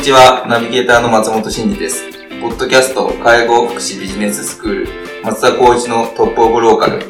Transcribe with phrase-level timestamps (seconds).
[0.00, 2.10] にちは、ナビゲーターの松本慎二です。
[2.40, 4.88] ポッドキャスト介護福祉ビジネススクール
[5.22, 7.00] 松田光一のトップオブローカル。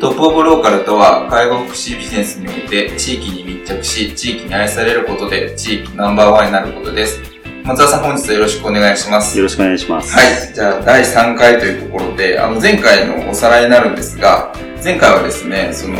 [0.00, 7.20] トップオブローカルとは介護福祉ビジネスにおいて地域に密着し、地域に愛されることで地域ナンバーワンになることです。
[7.62, 9.38] 松田さん本日はよろしくお願いします。
[9.38, 10.12] よろしくお願いします。
[10.12, 10.52] はい。
[10.52, 15.98] じゃあ第3回というところで、あの前回のおさらいになるんですが、前回はですね、その、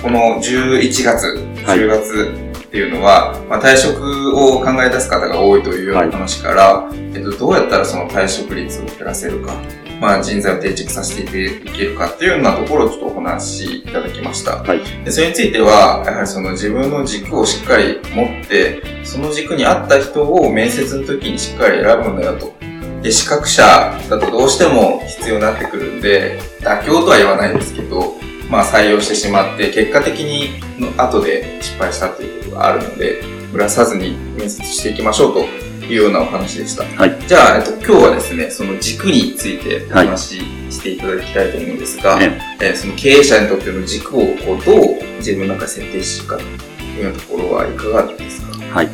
[0.00, 1.26] この11月、
[1.66, 9.54] 10月、っていうのは、まあ、退職を考え出す方が多いというような話から、はい、えっと、どうやったらその退職率を減らせるか、
[10.00, 14.62] まあ、人材を定着させていけるかっていうようなところをちょっとお話しいただきました。
[14.62, 22.54] はい、でそれについては、やはりその自分の軸をしっかり持って、その軸に合った人を面接の時にしっかり選ぶんだよと。
[23.02, 23.64] で、資格者
[24.08, 28.14] だとどうしても必要になってくるんで、妥協とは言わないんですけど、
[28.50, 30.60] まあ採用してしまって、結果的に
[30.96, 35.40] 後で失敗したっていうことがあるので、ぶらさずに面接していきましょうと
[35.86, 36.84] いうようなお話でした。
[36.84, 37.16] はい。
[37.26, 42.26] じゃあ、えっと、今日はですね、その軸についてお話ししていただきたいと思うんですが、はい、
[42.60, 44.26] えー、その経営者にとっての軸をこ
[44.60, 48.58] うどう自分の中で設定するかというようなところはいかがですか？
[48.72, 48.88] はい。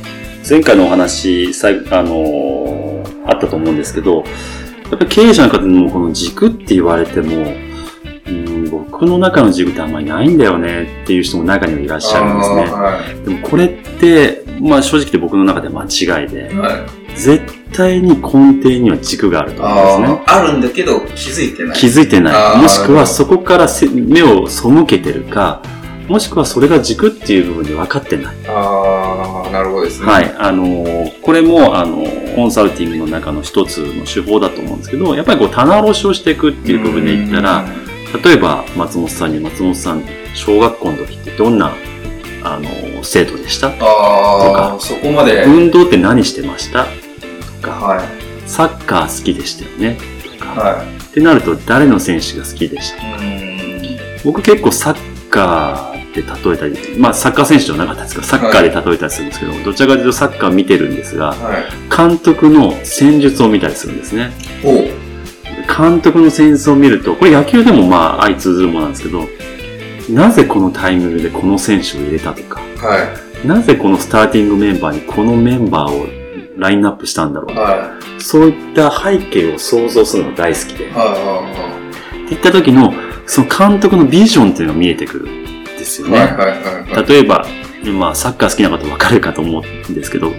[0.48, 4.24] 前回のお話、さあのー、あったと思うんですけど、やっ
[4.90, 7.65] ぱり経営者の方にもこの軸って言われても、
[8.96, 12.62] 僕の中の軸ってあんまりないんだよねっていう人も中にはいらっしゃるんですね。
[12.64, 20.22] はい、でもこれって、まあ正直で僕の中で間違いで、はい、絶対に根底には軸があると思うんですね。
[20.26, 21.76] あるんだけど気づいてない。
[21.76, 22.62] 気づいてない。
[22.62, 25.60] もしくはそこから目を背けてるか、
[26.08, 28.36] もしくはそれが軸っていう部分で分かってない。
[28.48, 30.06] ああ、なるほどですね。
[30.06, 30.34] はい。
[30.38, 37.66] あの、これも、あの、コンサルティングの中の一つの手法だと思うんですけど、やっぱりこう棚卸しをしていくっていう部分で言ったら、
[38.24, 41.74] 例えば松本さんに松本さん、小学校の時ってどんな、
[42.42, 42.68] あの、
[43.02, 43.70] 生徒でした？
[43.70, 45.44] とか、そこまで。
[45.44, 46.86] 運動って何してました？
[47.60, 48.08] とか、はい、
[48.48, 49.98] サッカー好きでしたよね？
[50.38, 53.02] とか、はい、ってなると誰の選手が好きでした？
[54.24, 61.34] 僕結構サッカーで例えたり、まあサッカー選手じゃなかったですけど、サッカーで例えたりするんですけど、はい、どちらかというとサッカー見てるんですが、
[61.94, 64.32] 監督の戦術を見たりするんですね。
[65.66, 69.26] 監督の戦術を見ると、これ野球でもまあ相通ずるものなんですけど、
[70.10, 76.06] なぜこのタイミングでこの選手を入れたとか、はい、なぜこのスターティングメンバーにこのメンバーを
[76.56, 81.66] ラインナップしたんだろうとか、はい、そういった背景を想像するのが大好きで、はい
[82.26, 82.92] っていった時の、
[83.26, 86.28] その監督のビジョンっていうのが見えてくるんですよね。
[87.08, 87.46] 例えば、
[87.84, 90.32] まあ、サッカー好きな方わかるかと思うんですけど、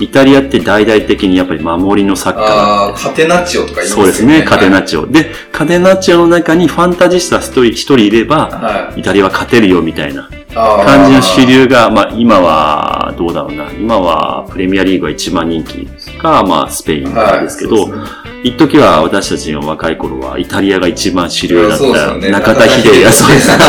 [0.00, 3.96] イタリアって大々的にやっぱり守りのサッカーああ、カテナッチオとか言いますね。
[3.96, 5.06] そうですね、カテナッチオ。
[5.06, 15.86] で、カテナッチオの中にファンタジスタ一人一人いれば、はい、イタリアは勝てるよみたいな感じの主流が、まあ今は、どうだろうな、今はプレミアリーグは一番人気
[16.18, 22.14] か、まあスペインですけど、はい一時は私たちの若い頃はイタリアが一番主流だった。
[22.18, 23.50] ね、中田秀がそうです。
[23.50, 23.64] あの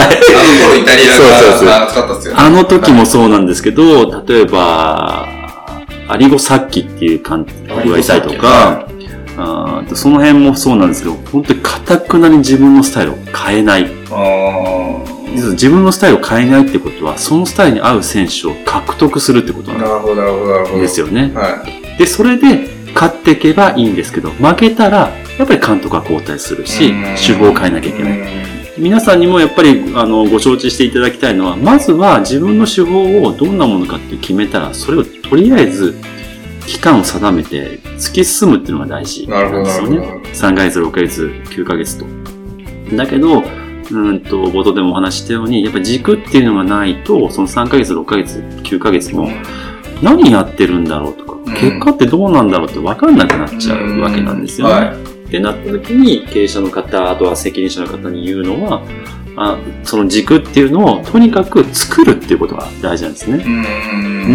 [0.67, 2.39] 頃イタリアが熱かったですよね。
[2.41, 5.29] あの時もそうなんですけど、例えば、
[6.07, 8.87] アリゴサッキっていう監督がいたりとか、
[9.37, 13.89] あその辺もそうなんですけど、本当に堅くなに自分のスタイルを変えない。
[15.51, 21.31] 自分のスタイルを変えないってことは、そのスタイルに合う選手を獲得するってことなんですよね。
[21.33, 21.65] は
[21.95, 28.44] い、で、それで勝っていけばいいんですけど、負けたら、やっぱり監督は交代するし、手法を変えなきゃいけない。
[28.77, 35.95] 皆さんにもやっぱりあのご承知していただきたいのは、まずは自分の手法をどんなものかって決めたら、それをとりあえず
[36.67, 39.97] 期間を定めて突き進むっていうのが大事なんですよね。
[40.33, 42.05] 3ヶ月、6ヶ月、9ヶ月と。
[42.95, 43.43] だけど、
[43.91, 49.29] うんと、冒頭でもお話したように、やっぱ軸っていうのがないと、その3ヶ月、6ヶ月、9ヶ月も、
[50.01, 54.73] 何やってるんだろうとか、結果ってどうなんだろうって分かんなくなっちゃうわけなんですよね。
[54.73, 58.81] はい、ってなった時に、経営者の方、あとは責任者の方に言うのは、
[59.37, 63.43] あその軸っていうのをとにかく作るっていうことが大事なんですね。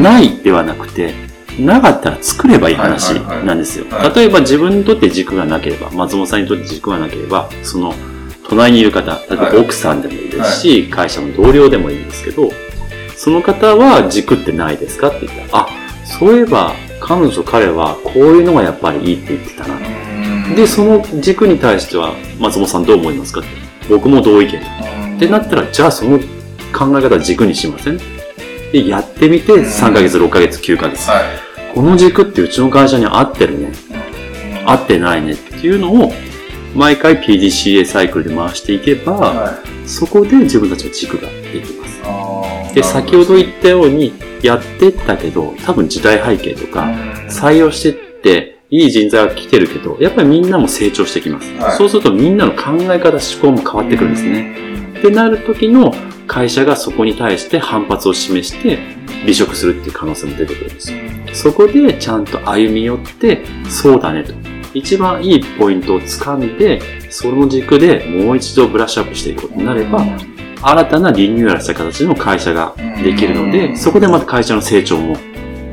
[0.02, 1.14] ないではなくて、
[1.58, 3.14] なかったら作ればいい話
[3.44, 3.86] なんですよ。
[4.14, 7.94] 例えば自分にとって軸がなければ、松本さんにとって軸がなければ、その
[8.48, 12.50] 隣にいる方、例えば奥さんでもいいですし、会社の同僚でもいいんですけど、
[13.16, 15.68] その方は軸ってないですかって言ったら、あ、
[16.04, 20.09] そういえば彼女彼はこういうのがやっぱりいいって言ってたな。
[20.56, 23.40] で、その軸に対しては松本さんどう思いますか？
[23.40, 23.48] って。
[23.88, 24.58] 僕も同意見。
[25.16, 26.18] ってなったら、じゃあその
[26.72, 27.98] 考え方軸にしません？
[28.72, 31.08] で、やってみて3ヶ月、6ヶ月、9ヶ月。
[31.08, 33.72] はい、この軸ってうちの会社に合ってるね。
[34.66, 36.12] 合ってないねっていうのを
[36.74, 39.52] 毎回 PDCA サイクルで回していけば、は
[39.84, 41.86] い、そこで自分たちの軸ができま
[42.68, 42.74] す。
[42.74, 44.12] で、先ほど言ったように、
[44.42, 46.84] やってったけど、多分時代背景とか、
[47.28, 51.52] 採用してって、いい人材が来てるけど、やっぱりみんなも成長してきます。
[51.54, 54.56] はい、そうするとみんなの考え方、思考も変わってくるんですね。
[54.98, 55.92] ってなる時の
[56.28, 58.78] 会社がそこに対して反発を示して
[59.22, 60.98] 離職するっていう可能性も出てくるんですよ。
[61.32, 64.32] そこでちゃんと歩み寄って、そうだねと。
[64.72, 66.80] 一番いいポイントをつかんで、
[67.10, 70.04] その軸でもう一度ブラッシュアップしていくことになれば、
[70.62, 75.16] 新たなリニューアルした形の会社ができるので、そこでまた会社の成長も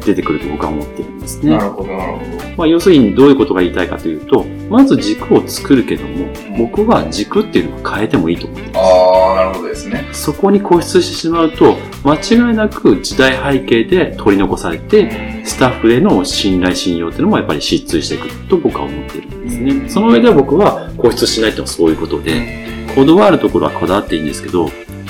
[0.07, 1.57] 出てくると僕は思ってるんですね。
[1.57, 2.43] なるほど、なるほど。
[2.57, 6.27] まあ、要するにどういうことが言いたいかというと、まず軸を作るけども、
[6.57, 8.79] 僕は軸っていうのは変えてもいいと思ってます。
[8.79, 10.05] ああ、なるほどですね。
[10.13, 19.89] そこに固執してしまうと、間違いなく時代背景で取り残されて、スタッフへの信頼信用っていうのもやっぱり失墜していくと僕は思ってるんですね。
[19.89, 24.69] その上では僕は固執しないっていうのはそういうことで、こだわるところはこだわっていいんですけど、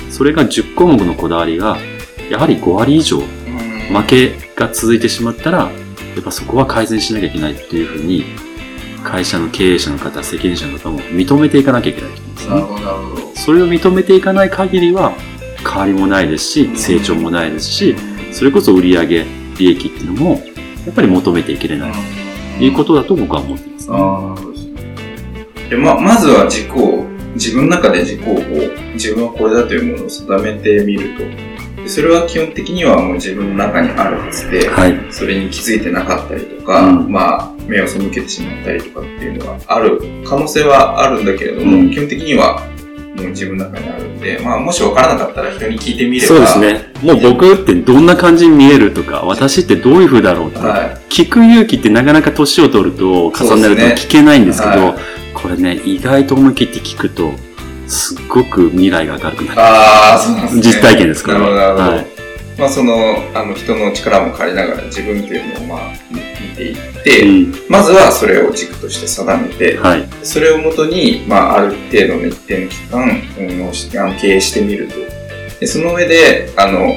[0.10, 1.78] それが10項目のこだわりが、
[2.30, 3.22] やはり5割以上
[3.89, 5.69] 負けが続いてしまったら、や
[6.19, 8.25] っぱそこは改善しなきゃいけないっていうふうに、
[9.04, 12.56] 会社の経営者の方、責任者の方も認めていかなきゃいけないと思うんですね。
[12.56, 13.31] なるほど、なるほど。
[13.36, 15.13] それを認めていかない限りは、
[15.63, 17.95] 変わりもないですし、成長もないですし、
[18.31, 19.06] それこそ売上
[19.57, 20.44] 利益っていうのも、
[20.86, 21.92] やっぱり求めていけれない
[22.57, 23.95] ということだと僕は思ってます、ね。
[23.98, 24.36] あ
[25.69, 27.06] でままずは軸を、
[27.36, 28.36] 自分の中で軸を
[28.94, 31.56] 自分はこれだというものを定めてみると。
[31.89, 42.66] それは基本的にはもう自分の中にあるはずで、はい、それに気づいてなかったりとか、うん、まあ、目を背けてしまったりとかっていうのはある可能性はあるんだけれども、うん、基本的には
[43.18, 46.28] もう自分の中にあるんで、まあ、もし分からなかったら人に聞いてみれば。
[46.28, 46.94] そうですね。
[47.01, 54.98] もう僕ってどんな感じに見えるとか、私ってどういう風だろうとか、はい、聞く勇気ってなかなか年を取ると、重ねると聞けないんですけど、ねはい、
[55.34, 57.31] これね、意外と思い切って聞くと、
[57.88, 59.62] すっごく未来が明るくなる。
[59.62, 60.62] ああ、そうですね。
[60.62, 61.39] 実体験ですから。
[61.39, 61.98] なるほど、なるほど。
[61.98, 62.18] はい
[62.57, 62.95] まあ、その
[63.36, 66.19] あの人の力も借りながら自分っていうのをまあ見
[66.56, 74.95] ていって、うん、まずはそれを軸として定めて、はい、それをもとに、まあ、ある程度の一定の期間、うん、あの経営してみると
[75.60, 76.94] でその上であの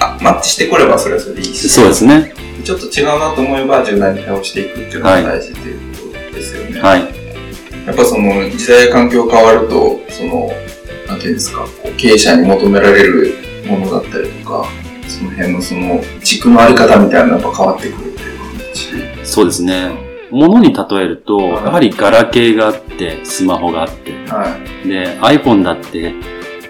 [0.00, 2.32] あマッチしてこればそれはそれでいいしそうですね
[2.64, 7.19] ちょっと違うなと思えば柔軟に対応していくっていうのが大事ということですよね、はい、
[7.86, 10.50] やっぱその時代や環境変わるとその
[11.06, 13.34] なんていうんですかこう経営者に求められる
[13.66, 14.66] ものだったりとか
[15.08, 19.26] その辺のその軸のあり方みたいなのがやっぱ変わってくるっていう感じ。
[19.26, 20.10] そうですね。
[20.30, 26.14] ものに例えると、やはりガラケーがあって、スマホがあって、はい、で、iPhone だって、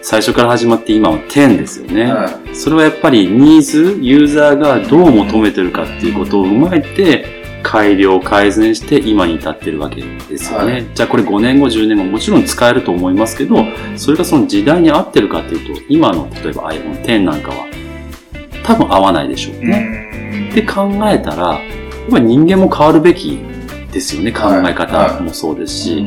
[0.02, 10.72] 最初から始まって今は10ですよね、はい、それはやっぱりニーズ、ユーザーがどう求めてるかっていうことを踏まえて、改良、改善して今に至ってるわけですよね。
[10.72, 13.64] はい、じゃあこれ5年後、10年後もちろん使えると思いますけど、
[13.96, 17.66] それがその時代に合ってるかっていうと、今の例えば iPhone X なんかは
[18.64, 20.48] 多分合わないでしょうね。
[20.50, 23.38] って考えたら、やっぱり人間も変わるべき
[23.92, 26.06] ですよね、考え方もそうですし。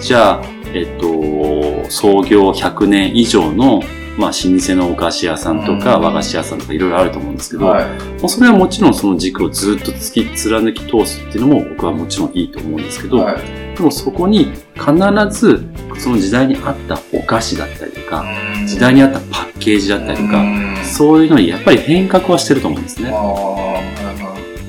[0.00, 0.42] じゃあ、
[0.74, 3.82] えっと、創業100年以上の、
[4.18, 7.86] まあ、老舗のお菓子屋さんとか和菓子屋さんとかいろいろあると思うんですけど、はい、
[8.20, 14.92] もうそれはもちろんその軸をずっと突き貫き通すっていうのも僕はもちろんいいと思うんですけど、はい、でもそこに必
[15.30, 15.64] ず
[15.98, 18.24] その時代に合ったお菓子だったりとか、
[18.66, 20.44] 時代に合ったパッケージだったりとか、
[20.84, 23.10] そういうのにやっぱり変革はしてると思うんですね。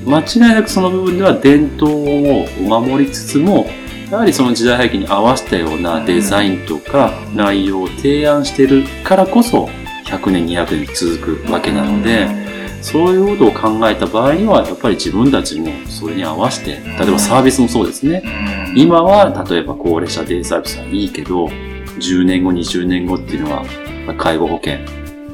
[0.06, 3.68] 間違いなくその部分では伝統を守りつつも、
[4.10, 9.68] やはりその時代背景に合わせたようなデザインとか内容を提案してるからこそ
[10.04, 12.28] 100年200年続くわけなので、
[12.82, 18.24] そういうことを考えた場合には、やっぱり自分たちもそれに合わせて、例えばサービスもそうですね。
[18.74, 23.64] 今は、例えば高齢者デイサービスはいいけど、10年後、20年後っていうのは、
[24.18, 24.78] 介護保険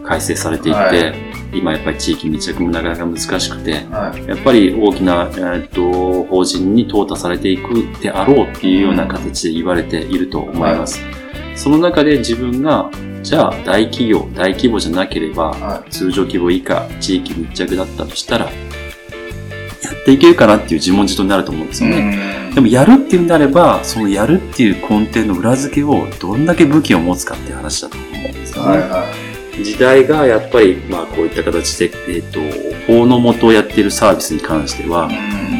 [0.04, 11.02] 改正されていって、はい、今やっぱり地域密着もなかなか難しくて、はい、やっぱり大きな、えー、っと法人に淘汰されていくであろうっていうような形で言われていると思います。
[11.02, 11.10] は
[11.52, 12.90] い、その中で自分が
[13.22, 22.16] じゃあ大企業、大規模じゃなければ、はい、通常規模以下、地域密着だったとしたら、やっていけるかなっていう自問自答になると思うんですよね。
[22.54, 28.68] でもやるっていうんであれば、そのやるっていう根底の裏付けをどんだけ武器を持つかっていう話だと思うんですよね。
[28.68, 29.25] はいはい
[29.62, 32.40] 時代がやっぱり、まあこういった形で、えっ、ー、と、
[32.86, 35.10] 法の元をやっているサービスに関しては、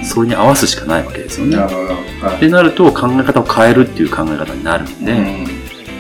[0.04, 1.56] それに合わすしかないわけですよね。
[1.56, 1.94] なるほど。
[2.26, 5.12] はい、ってなると考え方を変えるっていう考え方になるんで、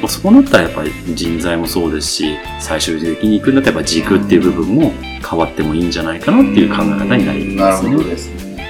[0.04, 4.92] うそうなったらやっぱり人材もそうですし、最終的に行くんだったらやっぱ軸っていう部分も
[5.28, 7.90] 変わってもいいんじゃないかなっていう考え方になりますね。
[7.90, 8.66] なるほどですね。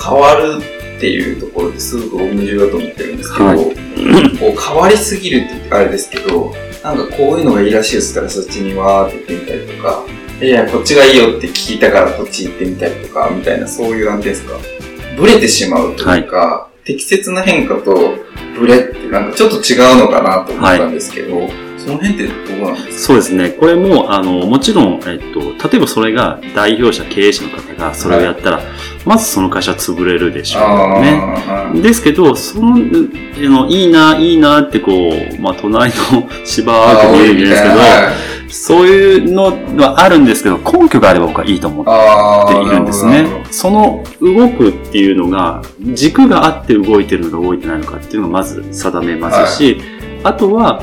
[0.00, 0.62] 変わる
[0.98, 6.52] っていうところですごく大矛盾だと思ってるんですけど、はい、こう変わりすぎるってあれですけど、
[6.94, 10.04] なんかこういうのがいいらしいですからそっちにわーって行ってみたりとか、
[10.40, 14.56] いや、こっちがいいよって聞いたからこっち行ってみたりとか、みたいな、そういう、なんていうんですか、
[15.16, 18.14] ブレてしまうというか、はい、適切な変化と
[18.58, 21.52] ブレってなんかちょっと違うのかなと思ったんですけど、はい。
[21.78, 23.04] その辺ってどうなんですか？
[23.06, 23.50] そうですね。
[23.50, 28.66] これも、あの、もちろん、えっと、例えばそれが代表者、経営者の方がそれをやったら、はい、
[29.06, 31.80] まずその会社は潰れるでしょうね。
[31.80, 37.74] ですけど、その、のいいな、いいなってこう、まあ、隣の 芝は見えるんですけど、
[38.48, 39.44] そういうの
[39.76, 43.26] はあるんですけど、根拠があれば僕はいいと思っているんですね。
[43.50, 49.84] その動くっていうのが、軸があって動いてるのか動いてないのかっていうのをまず定めますし、はい、
[50.24, 50.82] あとは、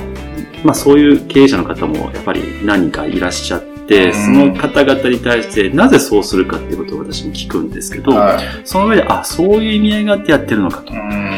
[0.63, 10.93] まあそういう経営者の方もやっぱり何人かいらっしゃって、その方々に対してなぜそうするかっていうことを私も聞くんですけど、はい、その上で、あ、そういう意味合いがあってやってるのかと。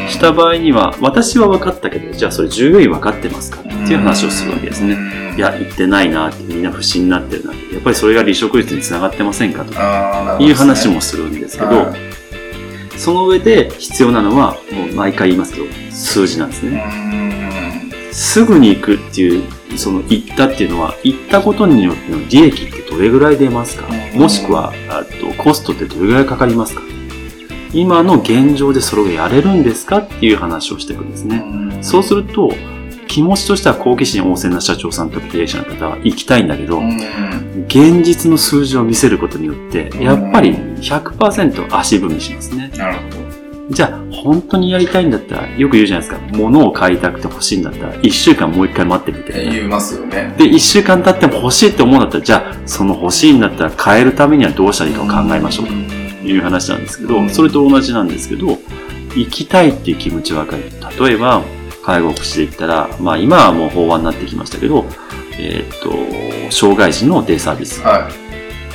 [0.08, 4.98] した場合には、私は分かったけど、じゃあそれ従業員分かってますかっていう話をするわけですね。
[5.34, 9.72] いや、言ってないなって、みんな不審になってるなって、やっぱりそれが離職率につながってませんかと。
[10.42, 11.94] いう話もするんですけど、
[12.98, 16.84] その上で必要なのは、もう毎回言いますけど、数字なんですね。
[18.12, 19.42] すぐに行くっていう、
[19.76, 23.88] その行ったっていうのは、行ったことによっての利益ってどれぐらい出ますか？
[24.14, 26.82] もしくは、あとコストってどれぐらいかかりますか？
[27.72, 29.98] 今の現状でそれがやれるんですか？
[29.98, 31.42] っていう話をしていくんですね。
[31.80, 32.52] そうすると、
[33.08, 36.80] 気持ちとしては好奇心旺盛な社長さんと経営者の方は行きたいんだけど、
[37.66, 42.70] 現実の数字を見せることによって、やっぱり100%足踏みしますね。
[42.76, 43.28] なるほど。
[43.70, 46.36] じゃあ、本当にやりたいんだったら、よく言うじゃないですか。
[46.36, 49.32] 物を買いたくて欲しいんだったら、一週間もう一回待ってみて。
[49.50, 50.34] 言いますよね。
[50.38, 55.72] で、一週間経っても欲しいって思うんだったら、じゃあ、その欲しいんだったら変えるためにはどうしたらいいかを考えましょうと
[56.26, 58.58] いう話なんですけど、それと同じなんですけど、
[59.14, 60.62] 行きたいっていう気持ちわかる。
[60.98, 61.42] 例えば、
[61.88, 64.84] 介護福祉で言ったら、まあ今はもう法案になってきましたけど、
[65.38, 67.80] えっ、と、障害児のデイサービス。
[67.80, 68.10] は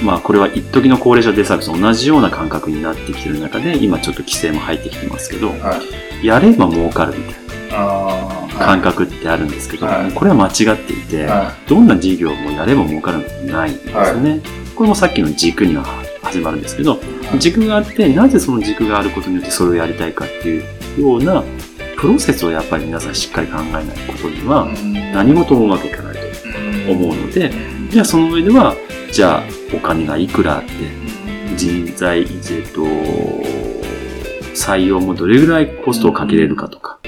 [0.02, 0.04] い。
[0.04, 5.80] まあこれは一時の高齢者デイサービスと同じような感覚になってきてる中で、今ちょっと規制も入ってきてますけど、は
[6.24, 14.42] い、やれば儲かるみたいな感覚ってあるんですけど、はい、これは間違っていて、はい、どんな事業もやれば儲かるのないんですよね。
[14.76, 15.84] これもさっきの軸には
[16.24, 17.00] 始まるんですけど、
[17.38, 21.44] 軸があって、なぜその軸があることによってそれをやりたいかっていうような
[22.04, 24.68] プロセスをやっぱり皆さんしっかり考えないことには
[25.14, 27.50] 何事もうまくいかないと思うので、
[27.90, 28.76] じゃあその上では、
[29.10, 29.44] じゃあ
[29.74, 30.70] お金がいくらあって、
[31.56, 32.28] 人材、えっ
[32.74, 32.82] と、
[34.54, 37.00] 採用もどれぐらいコストをかけれるかとか、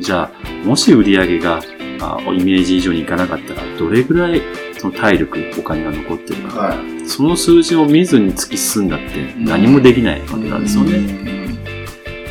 [0.00, 1.60] じゃあ、もし売り上げが
[2.00, 4.42] あイメージ以上にいかなかったら、どれぐらい
[4.76, 11.39] その体力、お金が残ってるか、はい、その数字を見ずに突き進んだって何もできないわけなんですよね。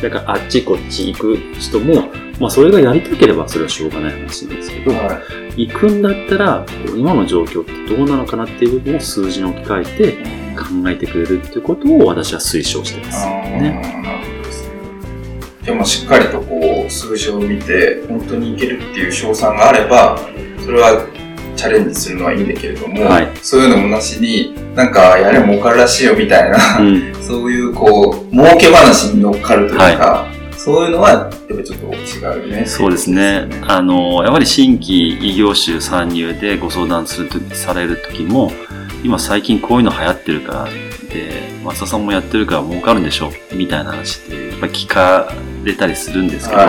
[0.02, 5.20] だからあっちこっち行く人も、まあそれがやりたければそれはしょうがない話ですけど、は
[5.56, 6.66] い、行くんだったら、
[6.96, 10.12] 今の状況ってどうなのかなっていう部分を数字に置き換えて
[10.56, 13.82] 考えてくれるっていうことを私は推奨してます、ね。
[14.02, 14.70] なるほどですね。
[15.64, 20.18] でもしっかりとこう数字を見て本当にいけるっていう賞賛があれば、
[20.64, 21.06] それは
[21.60, 32.64] チャレンジするのはいいんだけれども、はい、そういうのもなしに、なんかやれ儲かるらしいよみたいな、うん、 そういうこう、儲け話に乗っかるというか、はい、そういうのは、やっぱりちょっと違うね。
[32.64, 33.46] そうですね。
[33.66, 38.50] あの、やはり新規異業種参入でご相談するとされる時も、
[39.04, 40.64] 今最近こういうの流行ってるから、
[41.12, 45.30] で、松田さんもやってるから儲かるんでしょみたいな話って、やっぱり聞か
[45.62, 46.62] れたりするんですけど、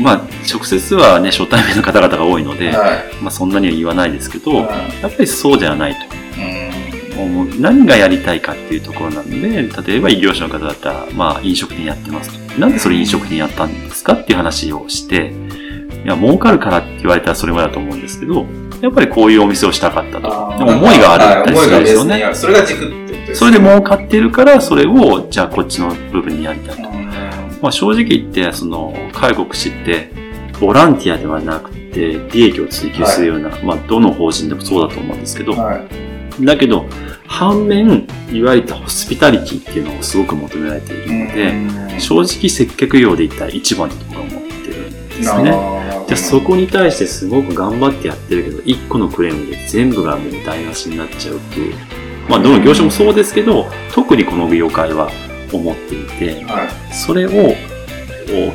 [0.00, 0.20] まあ、
[0.50, 4.66] 直接はね、初対面の方々が多いので、はい、まあ、そんなには言わないですけど、や
[5.06, 6.12] っぱりそうではないと。
[7.16, 12.60] もう何がやりたいかっていうところなんで、例えば異業種の方だったら、まあ、飲食店やってますと。
[12.60, 15.32] なんでそれ飲食店やったんですかっていう話をして、
[16.04, 18.46] いや、儲かるからって言われたらそれまでだと思うんですけど、
[18.80, 20.22] やっぱりこういうお店をしたかったと。
[20.58, 22.30] でも思いがあるったりするんですよね。
[22.34, 26.90] それが軸ってことですそれで儲かってるから、それを、じゃあこっちの部分にやりたいと。
[27.62, 30.21] まあ、正直言って、その、介護士って、
[30.62, 35.84] ボランティアではなくて、利益を追求するような、はい、まあ、どの法人でもそうだと思うんですけど、は
[36.38, 36.86] い、だけど、
[37.26, 45.52] 反面、いわゆるホスピタリティっていうのをすごく求められているので、正直接客業で言ったら一番だと僕は思ってるんですね。
[46.06, 51.74] じゃそこに対してすごく頑張ってやってるけど、一個のクレームで全部がもう台無しになっちゃうっていう。
[52.28, 55.10] まあ、どの業種もそうですけど、特にこの業界は
[55.52, 57.56] 思っていて、はい、それを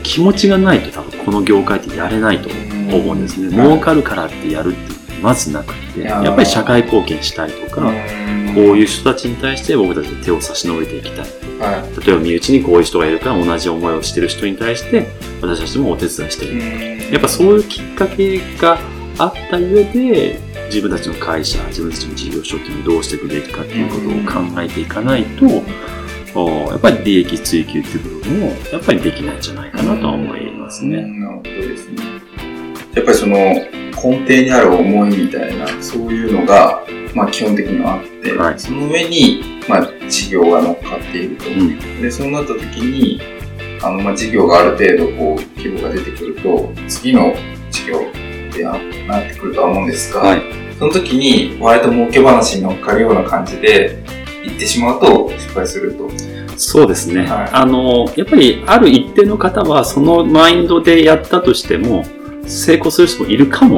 [0.03, 2.49] 気持ちがないと多分この業界ってやれないと
[2.95, 3.49] 思うんですね。
[3.49, 11.25] 儲かるからってやるっていうまずなくて、やっぱり社会貢献したいとか、こういう人たちに対して僕たち手を差し伸べていきたい。
[11.59, 15.07] はい、例えば身内にこういう人がいるから同じ思いをしてる人に対して
[15.41, 17.13] 私たちもお手伝いしていく。
[17.13, 18.77] やっぱそういうきっかけが
[19.17, 25.63] あった上で自分たちの会社、自分たちの事業所っていうのをどうしていくべきかっていうことを考えていかないと、
[26.35, 31.01] やっぱり利益追求っていう部分も、やっぱりできないんじゃないかなとは思いますね。
[31.01, 32.03] なるほどですね。
[32.93, 41.49] やっぱりその根底にある思いみたいな、そういうのが、まあ基本的にはあって、はい、その上に、まあ事業が乗っかっていると。
[41.49, 43.21] うん、で、そうなった時に、
[43.81, 47.33] あの、まあ事業がある程度こう、規模が出てくると、次の
[47.71, 48.77] 事業ってな
[49.19, 50.41] ってくるとは思うんですが、はい、
[50.77, 53.97] その時に割と儲け話に乗っかるような感じで、
[54.47, 56.09] 行ってしまうと失敗すると。
[56.57, 57.25] そうですね。
[57.25, 62.03] はい、あの、やっぱりある一定の方はそのマインドでやったとしても、
[62.47, 63.77] 成功する人もいるかも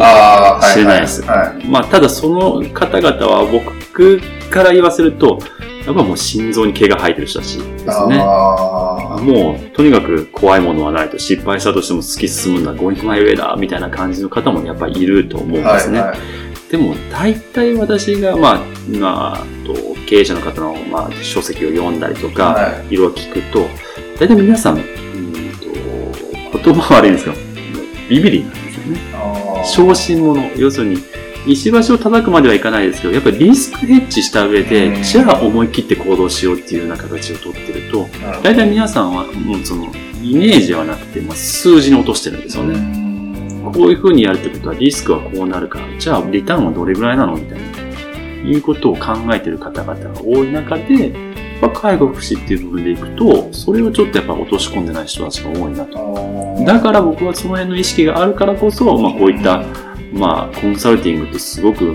[0.62, 1.24] しれないです。
[1.24, 5.40] はいはいはい、まあ、ただその方々は僕から言わせると、
[5.86, 8.18] やっぱもう心臓に毛が生えてる人たちですね。
[8.18, 16.00] もう、とにかく怖いものはないと、失敗したとしても突き進むんだ、ゴングマイウェイだ、みたいな感じの方もやっぱりいると思うんですね。
[16.00, 16.20] はいはい
[16.70, 18.66] でも、大体私が、まあ、
[19.00, 19.74] まあ、と
[20.08, 23.68] 経営者の方の、まあ、書籍を読んだりとか、はい、いろいろ聞くと、
[24.20, 24.84] 大体皆さん、うん
[26.51, 27.38] と言葉悪いんですけど、
[28.10, 29.00] ビビリなんですよね。
[29.66, 30.51] 小心者。
[30.58, 31.03] 要するに、
[31.48, 38.08] 石橋を叩くまではいかないですけど、やっぱりリスクヘッジした上で、じゃあ思い切って行動しようっていうような形をとってると、
[38.44, 43.08] 大体皆さんは、もうその、イメージではなくて、まあ、数字に落としてるんですよね。
[43.72, 51.14] こういう風にやるってことはリスクはこうなるから、じゃあリターンはどれぐらいなのみたいな、いうことを考えてる方々が多い中で、
[51.62, 56.64] まあ、介護福祉っていう部分でいくと、それをちょっとやっぱ落とし込んでない人たちが多いなと。
[56.66, 59.64] だから僕はその辺の意識があるからこそ、まあこういった、
[60.14, 61.94] まあコンサルティングってすごく、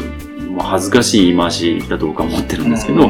[0.51, 3.09] まあ、恥ずかしい言い回しだと僕は思ってるんですけど、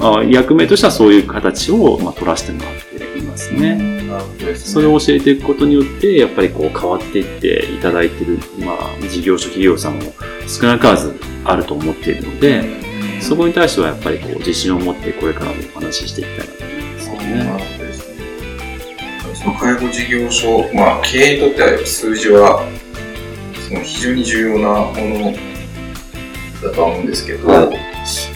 [0.00, 2.85] あ役目としてはそういう形を、まあ、取らせてもらって
[3.36, 3.76] いますね。
[3.76, 10.12] ね、それを教えていくことによって、やっぱりこう変わっていっていただいている、まあ、事業所企業さんも
[10.48, 17.76] 少なからずあると思っているので、そこに対してはやっぱりこう自信を持ってこれからもお話ししていきたいなと思いますね。
[19.34, 22.66] その介護事業所、まあ、経営にとっては数字は
[23.68, 25.32] その非常に重要なもの
[26.62, 27.85] だとは思うんですけど、はい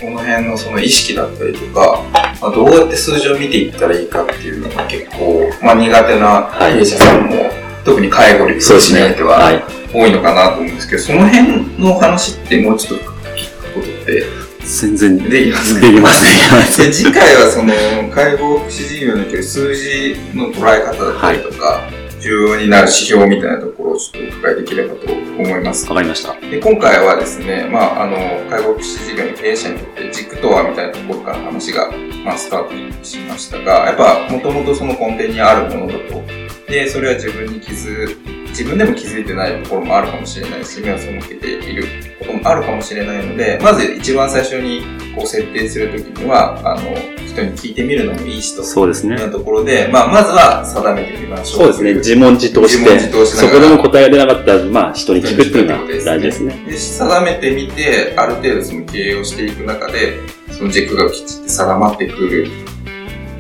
[0.01, 2.03] この辺のその意識だったりとか、
[2.41, 14.25] まあ、どうやって数字を見ていったらいいかっていうのが結構、まあ、苦手な経営者さんも、はい、特に介護にそうしない人は多いのかなと思うんですけど、その辺の話ってもうちょっと聞くことって
[14.65, 15.19] 全然。
[15.19, 15.81] できますね。
[15.81, 16.81] できます。
[16.81, 16.87] ね。
[16.87, 17.75] で次回はその
[18.11, 25.89] 介護福祉事業における数字の捉え方だったりとか、はい重要になる指標みたいなところをちょっとお伺いできればと思います。
[25.89, 26.39] わかりました。
[26.39, 28.17] で今回はですね、まあ、あの、
[28.51, 31.91] 介護福祉事業の経営者にとって軸とはみたいなところから話が、
[32.25, 36.40] まあ、スタートしましたが、やっぱ、もともとその根底にあるものだと。
[36.71, 38.17] で、それは自分に気づ、
[38.51, 41.85] 自分でも気づいてないところもあるかもしれないし、目を背けている
[42.21, 44.83] こともあるかもしれないので、まず一番最初に
[45.15, 48.63] こう設定するときには、あの、人に聞いてみるのもいいしと。
[48.63, 49.17] そうですね。
[49.17, 51.61] いうところで、まあ、まずは定めてみましょう。
[51.61, 51.95] そうですね。
[51.95, 56.65] 自問自答して、自問自答しそこでも答えが出なかったら、まあ、人に聞くっていうのが大事ですね。
[56.69, 60.19] で定めてみて、ある程度その経営をしていく中で、
[60.53, 62.49] その軸がきちっと定まってくる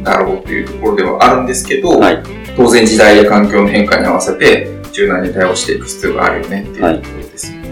[0.02, 2.22] だろうというところではあるんですけど、はい、
[2.56, 7.70] 当然時代や環境の変化に合わせて、柔軟に対応していく必要があるよねっていうところですよね。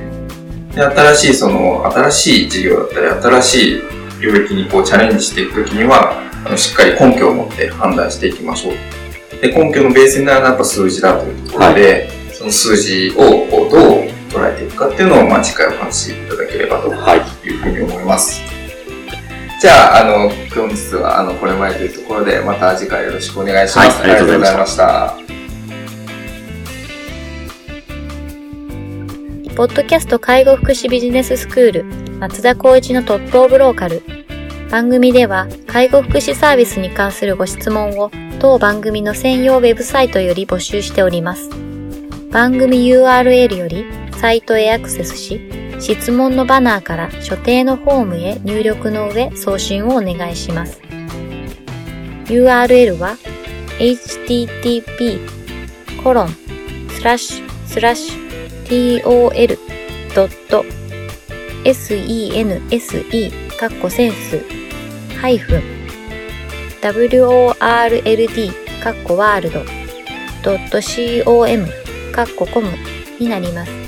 [0.77, 3.83] はい、で新しいその、新しい事業だったり、新しい
[4.21, 9.41] 領域にこうチャレンジしていくときには、あのしっかり根拠を持って判断していきましょう。
[9.41, 16.89] で、根拠のベースになるのはやっぱ数字だというところで、はい、その数字をこうどう捉えていくかっていうのを、まあ、次回お話しいただければと
[17.47, 18.41] いうふうに思います。
[18.41, 18.48] はい、
[19.61, 24.01] じゃあ、あの、今日はあのこれまでというところで、また次回よろしくお願いします。
[24.03, 25.15] はい、ありがとうございました。
[29.57, 31.85] ポッドキャスト介護福祉ビジネススクール
[32.21, 34.03] 松田光一のトップオブローカル。
[34.71, 41.51] 番組では介護福祉サービスに関するご質問を当番組の専用ウェブサイトより募集しております。
[42.31, 43.87] 番組 URL より
[44.21, 50.83] サイトへアクセスし、質問のバナーから所定のフォームへ入力の上送信をお願いします。
[52.27, 53.17] URL は
[53.79, 55.19] http
[56.03, 56.29] コロン
[56.91, 58.29] スラッシュスラッシュ
[58.65, 59.59] tol.sense
[63.59, 64.43] カッコセンス
[65.21, 65.63] ハイフン
[66.81, 69.65] world カッコワールド
[71.25, 71.67] .com
[72.13, 72.71] カッココム
[73.19, 73.88] になります。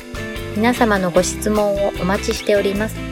[0.56, 3.09] 皆様のご質問をお待ちしております。